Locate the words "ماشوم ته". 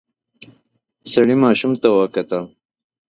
1.43-1.87